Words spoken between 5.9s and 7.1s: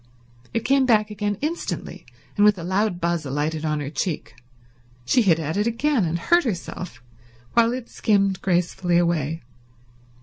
and hurt herself,